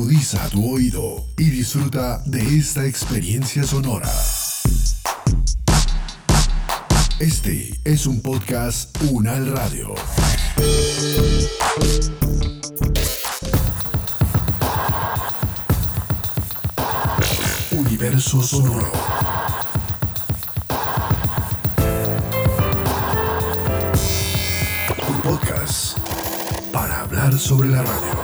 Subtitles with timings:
[0.00, 4.10] Agudiza tu oído y disfruta de esta experiencia sonora.
[7.18, 9.94] Este es un podcast Unal Radio.
[17.72, 18.92] Universo Sonoro.
[25.10, 25.98] Un podcast
[26.72, 28.19] para hablar sobre la radio.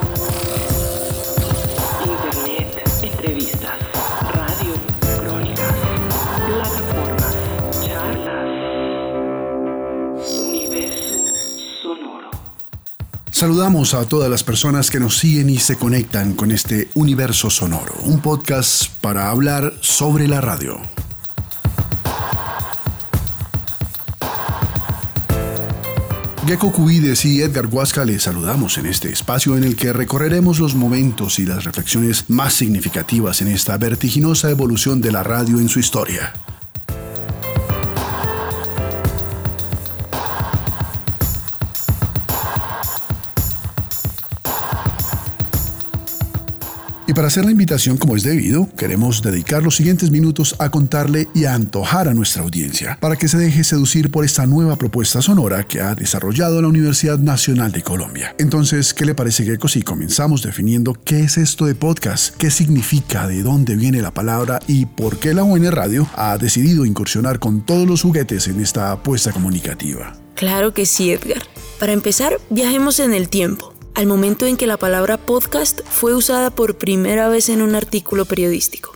[13.37, 17.93] Saludamos a todas las personas que nos siguen y se conectan con este universo sonoro,
[18.05, 20.81] un podcast para hablar sobre la radio.
[26.47, 30.75] Gecko Cubides y Edgar Huasca les saludamos en este espacio en el que recorreremos los
[30.75, 35.79] momentos y las reflexiones más significativas en esta vertiginosa evolución de la radio en su
[35.79, 36.33] historia.
[47.09, 51.29] Y para hacer la invitación como es debido, queremos dedicar los siguientes minutos a contarle
[51.35, 55.23] y a antojar a nuestra audiencia para que se deje seducir por esta nueva propuesta
[55.23, 58.35] sonora que ha desarrollado la Universidad Nacional de Colombia.
[58.39, 63.29] Entonces, ¿qué le parece, Gecko, si comenzamos definiendo qué es esto de podcast, qué significa,
[63.29, 67.65] de dónde viene la palabra y por qué la UN Radio ha decidido incursionar con
[67.65, 70.17] todos los juguetes en esta apuesta comunicativa?
[70.35, 71.43] Claro que sí, Edgar.
[71.79, 76.51] Para empezar, viajemos en el tiempo, al momento en que la palabra podcast fue usada
[76.51, 78.93] por primera vez en un artículo periodístico.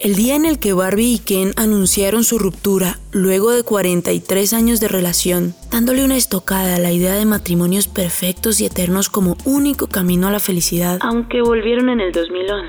[0.00, 4.80] El día en el que Barbie y Ken anunciaron su ruptura, luego de 43 años
[4.80, 9.88] de relación, dándole una estocada a la idea de matrimonios perfectos y eternos como único
[9.88, 12.64] camino a la felicidad, Aunque volvieron en el 2011.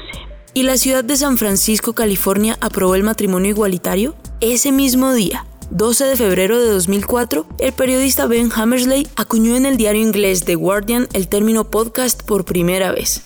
[0.55, 6.05] y la ciudad de San Francisco, California, aprobó el matrimonio igualitario, ese mismo día, 12
[6.05, 11.07] de febrero de 2004, el periodista Ben Hammersley acuñó en el diario inglés The Guardian
[11.13, 13.23] el término podcast por primera vez.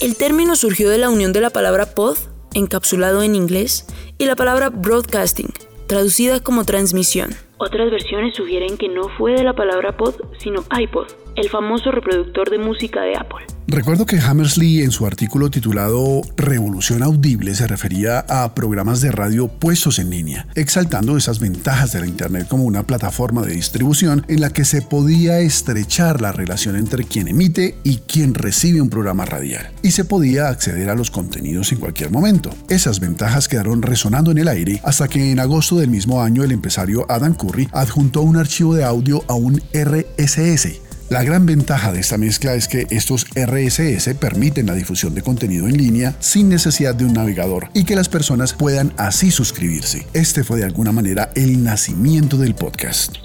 [0.00, 2.16] El término surgió de la unión de la palabra pod,
[2.54, 3.86] encapsulado en inglés,
[4.18, 5.52] y la palabra broadcasting,
[5.88, 7.30] traducida como transmisión.
[7.58, 12.50] Otras versiones sugieren que no fue de la palabra pod, sino iPod, el famoso reproductor
[12.50, 13.46] de música de Apple.
[13.74, 19.48] Recuerdo que Hammersley en su artículo titulado Revolución Audible se refería a programas de radio
[19.48, 24.42] puestos en línea, exaltando esas ventajas de la Internet como una plataforma de distribución en
[24.42, 29.24] la que se podía estrechar la relación entre quien emite y quien recibe un programa
[29.24, 32.50] radial, y se podía acceder a los contenidos en cualquier momento.
[32.68, 36.52] Esas ventajas quedaron resonando en el aire hasta que en agosto del mismo año el
[36.52, 42.00] empresario Adam Curry adjuntó un archivo de audio a un RSS la gran ventaja de
[42.00, 46.94] esta mezcla es que estos RSS permiten la difusión de contenido en línea sin necesidad
[46.94, 50.06] de un navegador y que las personas puedan así suscribirse.
[50.14, 53.16] Este fue de alguna manera el nacimiento del podcast.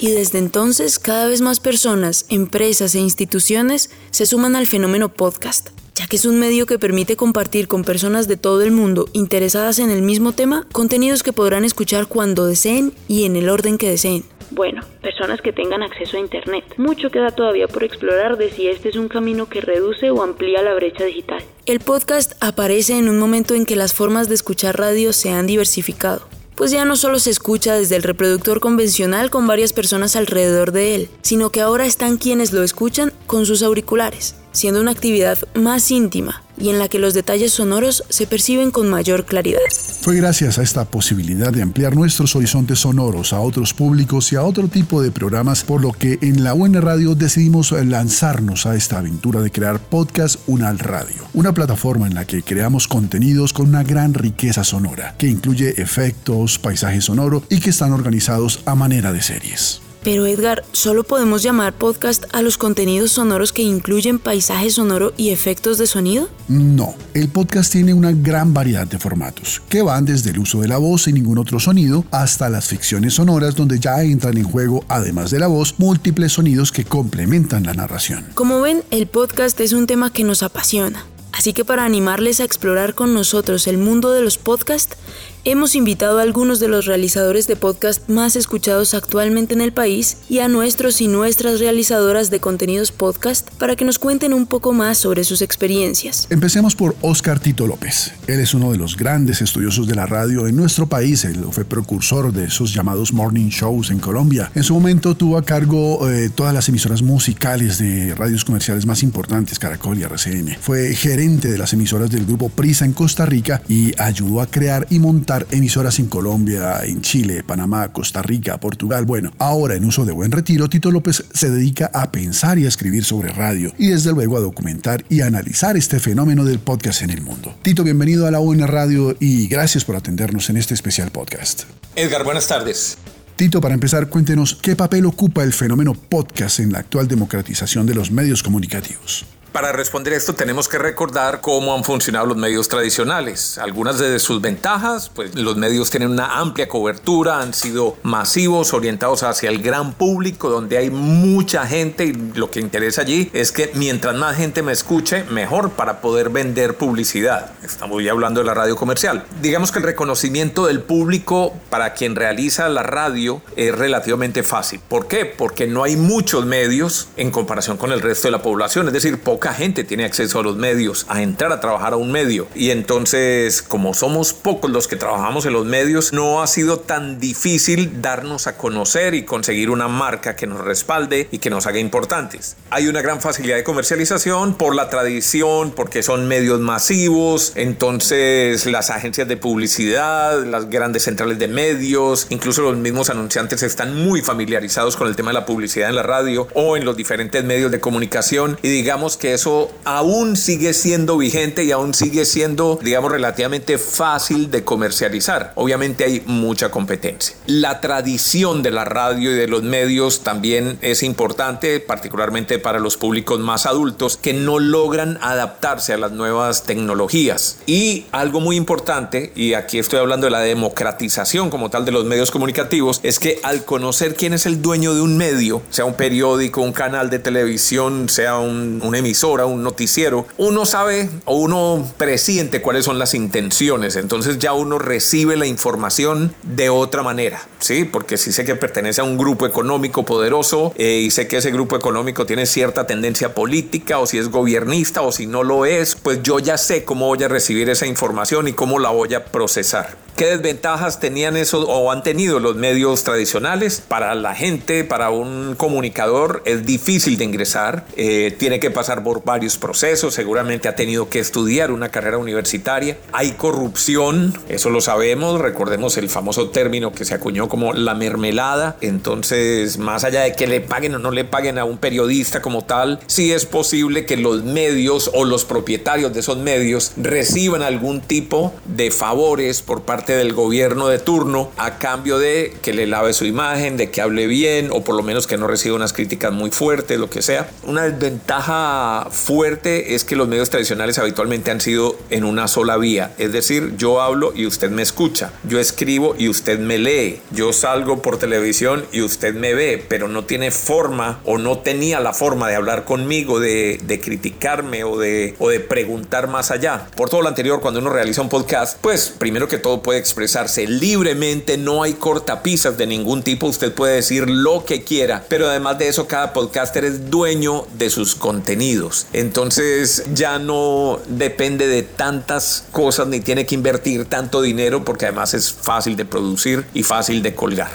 [0.00, 5.70] Y desde entonces cada vez más personas, empresas e instituciones se suman al fenómeno podcast,
[5.94, 9.78] ya que es un medio que permite compartir con personas de todo el mundo interesadas
[9.78, 13.90] en el mismo tema contenidos que podrán escuchar cuando deseen y en el orden que
[13.90, 14.24] deseen.
[14.50, 16.64] Bueno, personas que tengan acceso a Internet.
[16.76, 20.62] Mucho queda todavía por explorar de si este es un camino que reduce o amplía
[20.62, 21.42] la brecha digital.
[21.66, 25.46] El podcast aparece en un momento en que las formas de escuchar radio se han
[25.46, 30.72] diversificado, pues ya no solo se escucha desde el reproductor convencional con varias personas alrededor
[30.72, 35.38] de él, sino que ahora están quienes lo escuchan con sus auriculares, siendo una actividad
[35.54, 39.60] más íntima y en la que los detalles sonoros se perciben con mayor claridad.
[40.00, 44.42] Fue gracias a esta posibilidad de ampliar nuestros horizontes sonoros a otros públicos y a
[44.42, 48.98] otro tipo de programas por lo que en la UN Radio decidimos lanzarnos a esta
[48.98, 53.82] aventura de crear Podcast Unal Radio, una plataforma en la que creamos contenidos con una
[53.82, 59.22] gran riqueza sonora, que incluye efectos, paisaje sonoro y que están organizados a manera de
[59.22, 59.83] series.
[60.04, 65.30] Pero Edgar, ¿solo podemos llamar podcast a los contenidos sonoros que incluyen paisaje sonoro y
[65.30, 66.28] efectos de sonido?
[66.46, 70.68] No, el podcast tiene una gran variedad de formatos, que van desde el uso de
[70.68, 74.84] la voz sin ningún otro sonido hasta las ficciones sonoras donde ya entran en juego,
[74.88, 78.26] además de la voz, múltiples sonidos que complementan la narración.
[78.34, 81.06] Como ven, el podcast es un tema que nos apasiona.
[81.32, 84.96] Así que para animarles a explorar con nosotros el mundo de los podcasts,
[85.44, 90.16] hemos invitado a algunos de los realizadores de podcast más escuchados actualmente en el país
[90.28, 94.72] y a nuestros y nuestras realizadoras de contenidos podcast para que nos cuenten un poco
[94.72, 96.26] más sobre sus experiencias.
[96.30, 98.12] Empecemos por Oscar Tito López.
[98.26, 101.24] Él es uno de los grandes estudiosos de la radio en nuestro país.
[101.26, 104.50] Él fue precursor de esos llamados morning shows en Colombia.
[104.54, 109.02] En su momento tuvo a cargo eh, todas las emisoras musicales de radios comerciales más
[109.02, 110.56] importantes, Caracol y RCN.
[110.58, 114.86] Fue gerente de las emisoras del grupo Prisa en Costa Rica y ayudó a crear
[114.88, 119.04] y montar emisoras en Colombia, en Chile, Panamá, Costa Rica, Portugal.
[119.04, 122.68] Bueno, ahora en uso de buen retiro, Tito López se dedica a pensar y a
[122.68, 127.10] escribir sobre radio y desde luego a documentar y analizar este fenómeno del podcast en
[127.10, 127.54] el mundo.
[127.62, 131.64] Tito, bienvenido a la UN Radio y gracias por atendernos en este especial podcast.
[131.96, 132.98] Edgar, buenas tardes.
[133.36, 137.94] Tito, para empezar, cuéntenos qué papel ocupa el fenómeno podcast en la actual democratización de
[137.94, 139.26] los medios comunicativos.
[139.54, 143.56] Para responder esto tenemos que recordar cómo han funcionado los medios tradicionales.
[143.56, 149.22] Algunas de sus ventajas, pues los medios tienen una amplia cobertura, han sido masivos, orientados
[149.22, 153.70] hacia el gran público, donde hay mucha gente y lo que interesa allí es que
[153.74, 157.52] mientras más gente me escuche, mejor para poder vender publicidad.
[157.62, 159.24] Estamos ya hablando de la radio comercial.
[159.40, 164.80] Digamos que el reconocimiento del público para quien realiza la radio es relativamente fácil.
[164.88, 165.26] ¿Por qué?
[165.26, 169.20] Porque no hay muchos medios en comparación con el resto de la población, es decir,
[169.20, 172.46] poca gente tiene acceso a los medios, a entrar a trabajar a un medio.
[172.54, 177.18] Y entonces, como somos pocos los que trabajamos en los medios, no ha sido tan
[177.18, 181.78] difícil darnos a conocer y conseguir una marca que nos respalde y que nos haga
[181.78, 182.56] importantes.
[182.70, 188.90] Hay una gran facilidad de comercialización por la tradición, porque son medios masivos, entonces las
[188.90, 194.96] agencias de publicidad, las grandes centrales de medios, incluso los mismos anunciantes están muy familiarizados
[194.96, 197.80] con el tema de la publicidad en la radio o en los diferentes medios de
[197.80, 203.78] comunicación y digamos que eso aún sigue siendo vigente y aún sigue siendo, digamos, relativamente
[203.78, 205.52] fácil de comercializar.
[205.54, 207.36] Obviamente hay mucha competencia.
[207.46, 212.96] La tradición de la radio y de los medios también es importante, particularmente para los
[212.96, 217.58] públicos más adultos que no logran adaptarse a las nuevas tecnologías.
[217.66, 222.04] Y algo muy importante, y aquí estoy hablando de la democratización como tal de los
[222.04, 225.94] medios comunicativos, es que al conocer quién es el dueño de un medio, sea un
[225.94, 231.90] periódico, un canal de televisión, sea un, un emisor, un noticiero, uno sabe o uno
[231.96, 237.84] presiente cuáles son las intenciones, entonces ya uno recibe la información de otra manera, ¿sí?
[237.84, 241.50] Porque si sé que pertenece a un grupo económico poderoso eh, y sé que ese
[241.50, 245.94] grupo económico tiene cierta tendencia política o si es gobernista o si no lo es,
[245.94, 249.24] pues yo ya sé cómo voy a recibir esa información y cómo la voy a
[249.24, 250.03] procesar.
[250.16, 253.82] ¿Qué desventajas tenían eso o han tenido los medios tradicionales?
[253.86, 259.24] Para la gente, para un comunicador es difícil de ingresar, eh, tiene que pasar por
[259.24, 265.40] varios procesos, seguramente ha tenido que estudiar una carrera universitaria, hay corrupción, eso lo sabemos,
[265.40, 270.46] recordemos el famoso término que se acuñó como la mermelada, entonces más allá de que
[270.46, 274.16] le paguen o no le paguen a un periodista como tal, sí es posible que
[274.16, 280.03] los medios o los propietarios de esos medios reciban algún tipo de favores por parte
[280.12, 284.26] del gobierno de turno a cambio de que le lave su imagen, de que hable
[284.26, 287.48] bien o por lo menos que no reciba unas críticas muy fuertes, lo que sea.
[287.64, 293.14] Una desventaja fuerte es que los medios tradicionales habitualmente han sido en una sola vía,
[293.18, 297.52] es decir, yo hablo y usted me escucha, yo escribo y usted me lee, yo
[297.52, 302.12] salgo por televisión y usted me ve, pero no tiene forma o no tenía la
[302.12, 306.86] forma de hablar conmigo, de, de criticarme o de, o de preguntar más allá.
[306.96, 310.66] Por todo lo anterior, cuando uno realiza un podcast, pues primero que todo puede expresarse
[310.66, 315.78] libremente, no hay cortapisas de ningún tipo, usted puede decir lo que quiera, pero además
[315.78, 322.64] de eso cada podcaster es dueño de sus contenidos, entonces ya no depende de tantas
[322.72, 327.22] cosas ni tiene que invertir tanto dinero porque además es fácil de producir y fácil
[327.22, 327.70] de colgar.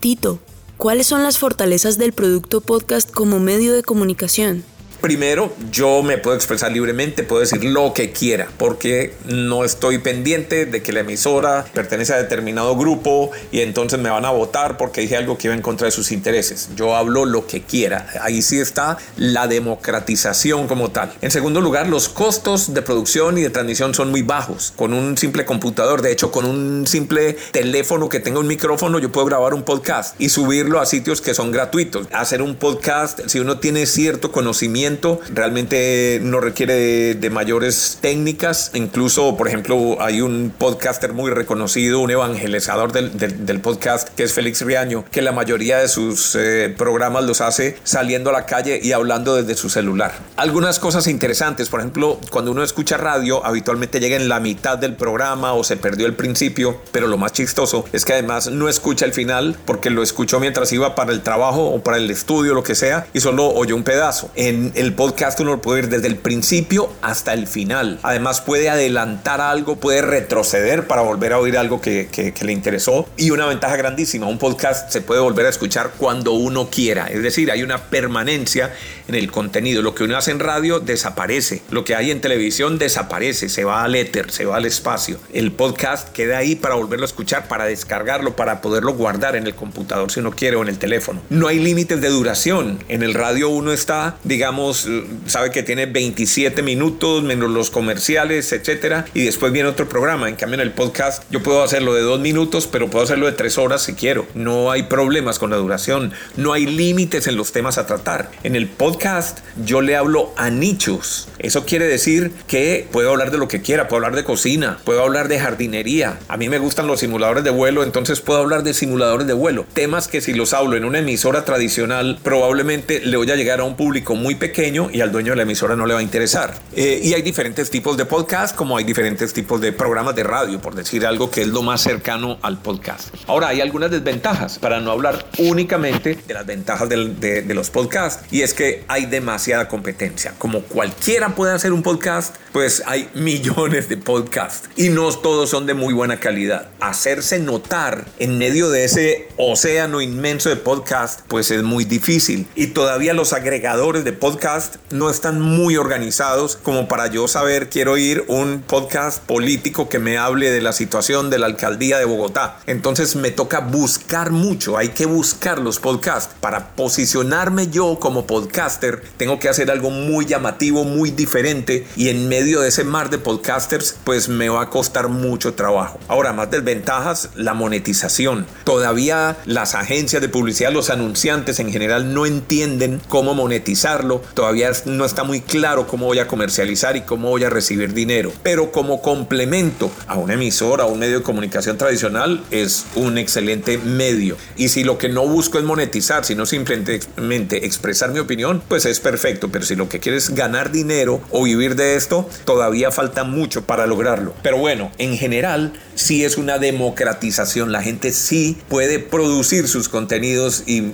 [0.00, 0.38] Tito,
[0.76, 4.64] ¿cuáles son las fortalezas del producto podcast como medio de comunicación?
[5.04, 10.64] Primero, yo me puedo expresar libremente, puedo decir lo que quiera, porque no estoy pendiente
[10.64, 15.02] de que la emisora pertenece a determinado grupo y entonces me van a votar porque
[15.02, 16.70] dije algo que iba en contra de sus intereses.
[16.74, 18.06] Yo hablo lo que quiera.
[18.22, 21.12] Ahí sí está la democratización como tal.
[21.20, 24.72] En segundo lugar, los costos de producción y de transmisión son muy bajos.
[24.74, 29.12] Con un simple computador, de hecho, con un simple teléfono que tenga un micrófono, yo
[29.12, 32.08] puedo grabar un podcast y subirlo a sitios que son gratuitos.
[32.10, 34.93] Hacer un podcast, si uno tiene cierto conocimiento,
[35.32, 38.70] realmente no requiere de, mayores técnicas.
[38.74, 44.60] Incluso, por ejemplo, hay un podcaster muy reconocido, un evangelizador del, podcast, que es Félix
[44.60, 48.92] Riaño, que la mayoría de sus eh, programas los hace saliendo a la calle y
[48.92, 50.12] hablando desde su celular.
[50.36, 54.94] Algunas cosas interesantes, por ejemplo, cuando uno escucha radio, habitualmente llega en la mitad del
[54.94, 59.04] programa o se perdió el principio, pero lo más chistoso es que además no escucha
[59.04, 62.62] el final porque lo escuchó mientras iba para el trabajo o para el estudio, lo
[62.62, 64.30] que sea, y solo oyó un pedazo.
[64.34, 67.98] En el podcast uno lo puede ir desde el principio hasta el final.
[68.02, 73.08] Además puede adelantar algo, puede retroceder para volver a oír algo que, que, le interesó.
[73.16, 77.06] Y una ventaja grandísima, un podcast se puede volver a escuchar cuando uno quiera.
[77.06, 78.72] Es decir, hay una permanencia
[79.08, 79.82] en el contenido.
[79.82, 81.62] Lo que uno hace en radio desaparece.
[81.70, 85.18] Lo que hay en televisión desaparece, se va al éter, se va al espacio.
[85.32, 89.54] El podcast queda ahí para volverlo a escuchar, para descargarlo, para poderlo guardar en el
[89.54, 91.22] computador si uno quiere o en el teléfono.
[91.30, 92.78] No hay límites de duración.
[92.88, 99.04] En el radio uno está, digamos, sabe que tiene 27 minutos menos los comerciales, etcétera,
[99.14, 100.28] y después viene otro programa.
[100.28, 103.32] En cambio, en el podcast yo puedo hacerlo de dos minutos, pero puedo hacerlo de
[103.32, 104.26] tres horas si quiero.
[104.34, 108.30] No hay problemas con la duración, no hay límites en los temas a tratar.
[108.42, 111.28] En el podcast yo le hablo a nichos.
[111.44, 115.02] Eso quiere decir que puedo hablar de lo que quiera, puedo hablar de cocina, puedo
[115.02, 116.18] hablar de jardinería.
[116.28, 119.66] A mí me gustan los simuladores de vuelo, entonces puedo hablar de simuladores de vuelo.
[119.74, 123.64] Temas que si los hablo en una emisora tradicional, probablemente le voy a llegar a
[123.64, 126.54] un público muy pequeño y al dueño de la emisora no le va a interesar.
[126.74, 130.62] Eh, y hay diferentes tipos de podcast, como hay diferentes tipos de programas de radio,
[130.62, 133.14] por decir algo que es lo más cercano al podcast.
[133.26, 138.24] Ahora, hay algunas desventajas, para no hablar únicamente de las ventajas de, de los podcasts,
[138.30, 140.32] y es que hay demasiada competencia.
[140.38, 145.66] Como cualquiera puede hacer un podcast, pues hay millones de podcasts y no todos son
[145.66, 146.68] de muy buena calidad.
[146.80, 152.46] Hacerse notar en medio de ese océano inmenso de podcast, pues es muy difícil.
[152.54, 157.92] Y todavía los agregadores de podcast no están muy organizados como para yo saber, quiero
[157.92, 162.58] oír un podcast político que me hable de la situación de la alcaldía de Bogotá.
[162.66, 166.34] Entonces me toca buscar mucho, hay que buscar los podcasts.
[166.40, 172.28] Para posicionarme yo como podcaster, tengo que hacer algo muy llamativo, muy diferente y en
[172.28, 175.98] medio de ese mar de podcasters, pues me va a costar mucho trabajo.
[176.06, 178.46] Ahora, más desventajas, la monetización.
[178.64, 184.20] Todavía las agencias de publicidad, los anunciantes en general no entienden cómo monetizarlo.
[184.34, 188.30] Todavía no está muy claro cómo voy a comercializar y cómo voy a recibir dinero.
[188.42, 193.78] Pero como complemento a una emisora, a un medio de comunicación tradicional, es un excelente
[193.78, 194.36] medio.
[194.56, 199.00] Y si lo que no busco es monetizar, sino simplemente expresar mi opinión, pues es
[199.00, 199.48] perfecto.
[199.50, 203.86] Pero si lo que quieres ganar dinero o vivir de esto, todavía falta mucho para
[203.86, 204.34] lograrlo.
[204.42, 207.72] Pero bueno, en general, sí es una democratización.
[207.72, 210.84] La gente sí puede producir sus contenidos y,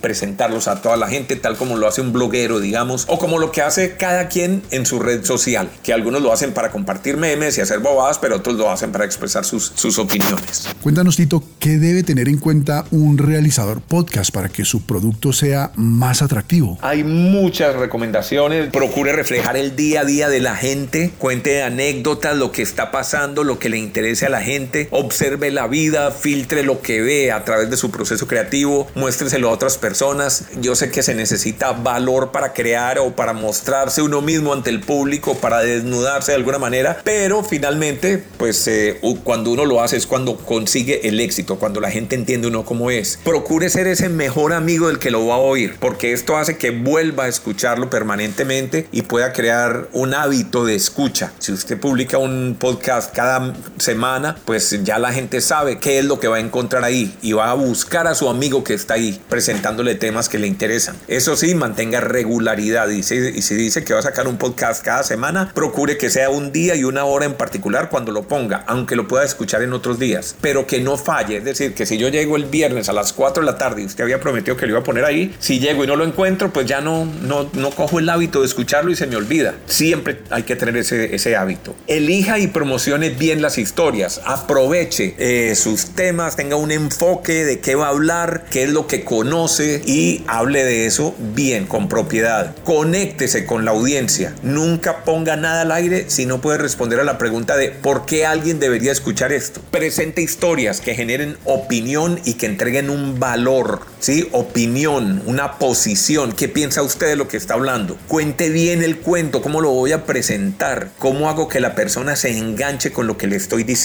[0.00, 3.52] presentarlos a toda la gente, tal como lo hace un bloguero, digamos, o como lo
[3.52, 7.58] que hace cada quien en su red social, que algunos lo hacen para compartir memes
[7.58, 10.68] y hacer bobadas, pero otros lo hacen para expresar sus, sus opiniones.
[10.82, 15.72] Cuéntanos, Tito, ¿qué debe tener en cuenta un realizador podcast para que su producto sea
[15.76, 16.78] más atractivo?
[16.80, 18.70] Hay muchas recomendaciones.
[18.70, 23.44] Procure reflejar el día a día de la gente, cuente anécdotas, lo que está pasando,
[23.44, 27.44] lo que le interesa a la gente, observe la vida, filtre lo que ve a
[27.44, 30.46] través de su proceso creativo, muéstreselo a otras personas.
[30.60, 34.80] Yo sé que se necesita valor para crear o para mostrarse uno mismo ante el
[34.80, 40.08] público, para desnudarse de alguna manera, pero finalmente, pues eh, cuando uno lo hace es
[40.08, 43.20] cuando consigue el éxito, cuando la gente entiende uno cómo es.
[43.22, 46.70] Procure ser ese mejor amigo del que lo va a oír, porque esto hace que
[46.70, 51.32] vuelva a escucharlo permanentemente y pueda crear un hábito de escucha.
[51.38, 56.18] Si usted publica un podcast cada semana, pues ya la gente sabe qué es lo
[56.18, 59.20] que va a encontrar ahí y va a buscar a su amigo que está ahí
[59.28, 60.96] presentándole temas que le interesan.
[61.08, 64.84] Eso sí, mantenga regularidad y si, y si dice que va a sacar un podcast
[64.84, 68.64] cada semana, procure que sea un día y una hora en particular cuando lo ponga,
[68.66, 71.38] aunque lo pueda escuchar en otros días, pero que no falle.
[71.38, 73.86] Es decir, que si yo llego el viernes a las 4 de la tarde y
[73.86, 76.52] usted había prometido que lo iba a poner ahí, si llego y no lo encuentro,
[76.52, 79.56] pues ya no, no, no cojo el hábito de escucharlo y se me olvida.
[79.66, 81.74] Siempre hay que tener ese, ese hábito.
[81.86, 87.74] Elija y promocione bien las historias aproveche eh, sus temas, tenga un enfoque de qué
[87.74, 92.54] va a hablar, qué es lo que conoce y hable de eso bien, con propiedad.
[92.64, 94.34] Conéctese con la audiencia.
[94.42, 98.26] Nunca ponga nada al aire si no puede responder a la pregunta de por qué
[98.26, 99.60] alguien debería escuchar esto.
[99.70, 104.28] Presente historias que generen opinión y que entreguen un valor, ¿sí?
[104.32, 106.32] Opinión, una posición.
[106.32, 107.96] ¿Qué piensa usted de lo que está hablando?
[108.08, 112.36] Cuente bien el cuento, cómo lo voy a presentar, cómo hago que la persona se
[112.36, 113.80] enganche con lo que le estoy diciendo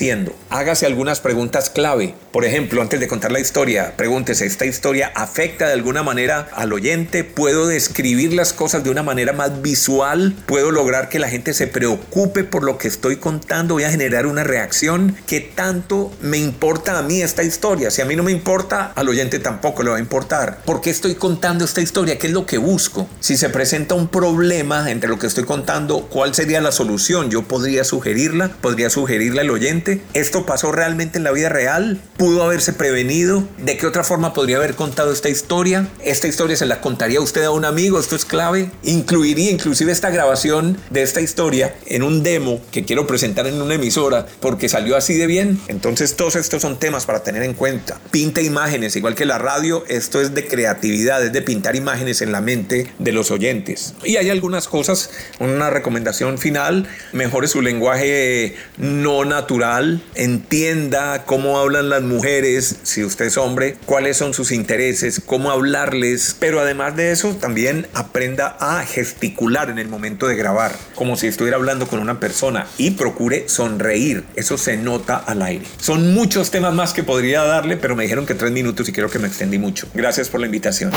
[0.50, 2.15] Hágase algunas preguntas clave.
[2.31, 6.74] Por ejemplo, antes de contar la historia, pregúntese, ¿esta historia afecta de alguna manera al
[6.74, 7.24] oyente?
[7.24, 11.67] ¿Puedo describir las cosas de una manera más visual, puedo lograr que la gente se
[11.67, 17.00] preocupe por lo que estoy contando, voy a generar una reacción que tanto me importa
[17.00, 17.89] a mí esta historia.
[17.89, 20.62] Si a mí no me importa, al oyente tampoco le va a importar.
[20.65, 22.17] ¿Por qué estoy contando esta historia?
[22.17, 23.07] ¿Qué es lo que busco?
[23.19, 27.29] Si se presenta un problema entre lo que estoy contando, ¿cuál sería la solución?
[27.29, 30.01] Yo podría sugerirla, podría sugerirle al oyente.
[30.13, 32.01] ¿Esto pasó realmente en la vida real?
[32.17, 33.43] ¿Pudo haberse prevenido?
[33.57, 35.88] ¿De qué otra forma podría haber contado esta historia?
[36.03, 38.00] ¿Esta historia se la contaría usted a un amigo?
[38.00, 38.71] Esto es clave.
[38.83, 43.75] Incluiría inclusive esta grabación de esta historia en un demo que quiero presentar en una
[43.75, 45.59] emisora porque salió así de bien.
[45.67, 48.00] Entonces todos estos son temas para tener en cuenta.
[48.12, 52.31] Pinta imágenes, igual que la radio, esto es de creatividad, es de pintar imágenes en
[52.31, 53.93] la mente de los oyentes.
[54.03, 54.95] Y hay algunas cosas,
[55.40, 63.25] una recomendación final, mejore su lenguaje no natural, entienda cómo hablan las mujeres, si usted
[63.25, 68.86] es hombre, cuáles son sus intereses, cómo hablarles, pero además de eso también aprenda a
[68.86, 73.48] gesticular en el momento de grabar, como si estuviera hablando con una persona y procure
[73.50, 75.66] sonreír, eso se nota al aire.
[75.80, 79.10] Son muchos temas más que podría darle, pero me dijeron que tres minutos y creo
[79.10, 79.88] que me extendí mucho.
[79.94, 80.92] Gracias por la invitación.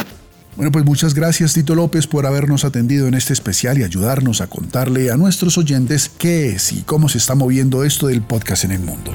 [0.58, 4.48] Bueno, pues muchas gracias Tito López por habernos atendido en este especial y ayudarnos a
[4.48, 8.72] contarle a nuestros oyentes qué es y cómo se está moviendo esto del podcast en
[8.72, 9.12] el mundo.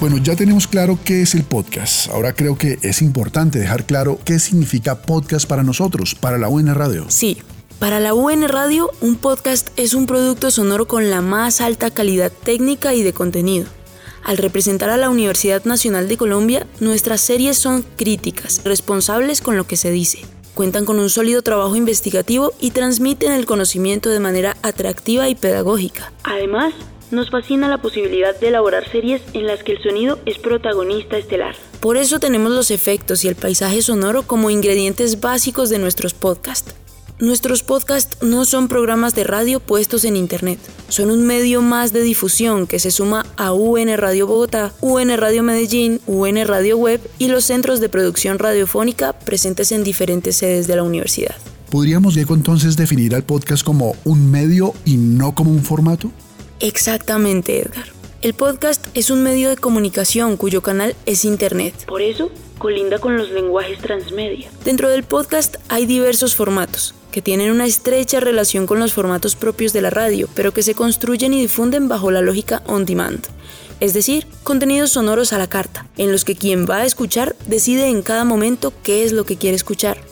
[0.00, 2.10] Bueno, ya tenemos claro qué es el podcast.
[2.10, 6.74] Ahora creo que es importante dejar claro qué significa podcast para nosotros, para la UN
[6.74, 7.04] Radio.
[7.08, 7.38] Sí,
[7.80, 12.30] para la UN Radio, un podcast es un producto sonoro con la más alta calidad
[12.30, 13.66] técnica y de contenido.
[14.22, 19.66] Al representar a la Universidad Nacional de Colombia, nuestras series son críticas, responsables con lo
[19.66, 20.18] que se dice.
[20.54, 26.12] Cuentan con un sólido trabajo investigativo y transmiten el conocimiento de manera atractiva y pedagógica.
[26.22, 26.74] Además,
[27.10, 31.56] nos fascina la posibilidad de elaborar series en las que el sonido es protagonista estelar.
[31.80, 36.74] Por eso tenemos los efectos y el paisaje sonoro como ingredientes básicos de nuestros podcasts.
[37.20, 40.58] Nuestros podcasts no son programas de radio puestos en Internet,
[40.88, 45.42] son un medio más de difusión que se suma a UN Radio Bogotá, UN Radio
[45.42, 50.76] Medellín, UN Radio Web y los centros de producción radiofónica presentes en diferentes sedes de
[50.76, 51.34] la universidad.
[51.70, 56.10] ¿Podríamos, Diego, entonces definir al podcast como un medio y no como un formato?
[56.58, 57.84] Exactamente, Edgar.
[58.22, 61.74] El podcast es un medio de comunicación cuyo canal es Internet.
[61.86, 64.50] Por eso, colinda con los lenguajes transmedia.
[64.64, 69.72] Dentro del podcast hay diversos formatos, que tienen una estrecha relación con los formatos propios
[69.72, 73.26] de la radio, pero que se construyen y difunden bajo la lógica on demand.
[73.80, 77.88] Es decir, contenidos sonoros a la carta, en los que quien va a escuchar decide
[77.88, 80.09] en cada momento qué es lo que quiere escuchar.